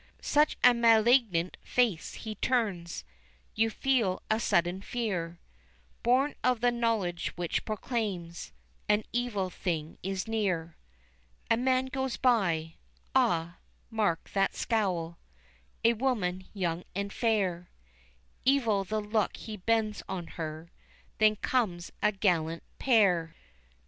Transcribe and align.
Such 0.23 0.57
a 0.63 0.73
malignant 0.73 1.57
face 1.61 2.15
he 2.15 2.33
turns, 2.33 3.03
You 3.53 3.69
feel 3.69 4.23
a 4.31 4.39
sudden 4.39 4.81
fear, 4.81 5.37
Born 6.01 6.33
of 6.43 6.59
the 6.59 6.71
knowledge 6.71 7.31
which 7.37 7.65
proclaims 7.65 8.51
An 8.89 9.03
evil 9.13 9.51
thing 9.51 9.99
is 10.01 10.27
near. 10.27 10.75
A 11.51 11.57
man 11.57 11.85
goes 11.85 12.17
by 12.17 12.77
ah, 13.13 13.57
mark 13.91 14.31
that 14.33 14.55
scowl 14.55 15.19
A 15.85 15.93
woman 15.93 16.45
young 16.51 16.83
and 16.95 17.13
fair, 17.13 17.69
Evil 18.43 18.83
the 18.83 19.01
look 19.01 19.37
he 19.37 19.55
bends 19.55 20.01
on 20.09 20.25
her 20.41 20.71
Then 21.19 21.35
comes 21.35 21.91
a 22.01 22.11
gallant 22.11 22.63
pair. 22.79 23.35